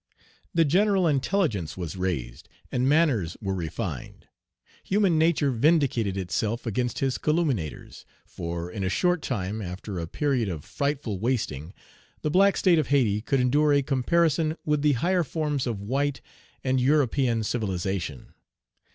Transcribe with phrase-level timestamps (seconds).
[0.51, 4.25] The general intelligence was raised, and manners were refined.
[4.83, 10.49] Human nature vindicated itself against his calumniators; for, in a short time, after a period
[10.49, 11.71] of frightful wasting,
[12.23, 16.19] the black State of Hayti could endure a comparison with the higher forms of white
[16.63, 18.33] and European civilization.